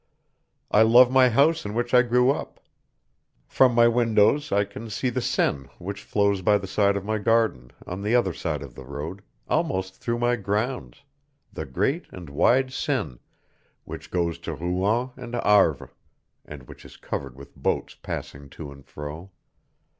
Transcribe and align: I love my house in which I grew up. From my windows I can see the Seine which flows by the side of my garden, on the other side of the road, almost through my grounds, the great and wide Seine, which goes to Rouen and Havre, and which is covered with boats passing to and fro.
I 0.71 0.81
love 0.81 1.11
my 1.11 1.29
house 1.29 1.63
in 1.63 1.75
which 1.75 1.93
I 1.93 2.01
grew 2.01 2.31
up. 2.31 2.59
From 3.47 3.75
my 3.75 3.87
windows 3.87 4.51
I 4.51 4.65
can 4.65 4.89
see 4.89 5.11
the 5.11 5.21
Seine 5.21 5.67
which 5.77 6.01
flows 6.01 6.41
by 6.41 6.57
the 6.57 6.65
side 6.65 6.97
of 6.97 7.05
my 7.05 7.19
garden, 7.19 7.69
on 7.85 8.01
the 8.01 8.15
other 8.15 8.33
side 8.33 8.63
of 8.63 8.73
the 8.73 8.83
road, 8.83 9.21
almost 9.47 9.93
through 9.97 10.17
my 10.17 10.37
grounds, 10.37 11.03
the 11.53 11.67
great 11.67 12.07
and 12.11 12.31
wide 12.31 12.73
Seine, 12.73 13.19
which 13.83 14.09
goes 14.09 14.39
to 14.39 14.55
Rouen 14.55 15.11
and 15.17 15.35
Havre, 15.35 15.91
and 16.45 16.63
which 16.63 16.83
is 16.83 16.97
covered 16.97 17.35
with 17.35 17.55
boats 17.55 17.93
passing 17.93 18.49
to 18.49 18.71
and 18.71 18.83
fro. 18.83 19.29